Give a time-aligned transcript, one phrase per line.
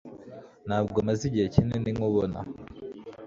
[0.67, 2.39] Ntabwo maze igihe kinini nkubona.